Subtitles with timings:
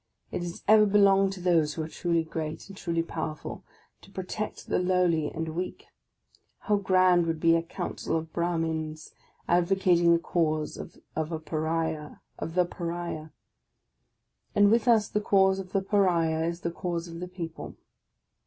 [0.31, 3.63] It has ever belonged to those who are truly great and truly powerful,
[4.01, 5.85] to protect the lowly and weak.
[6.61, 9.13] How grand would be a Council of Brarnins
[9.47, 12.19] advocating the cause of the Paria!
[14.55, 17.75] And with us the cause of the Paria is the cause of the people.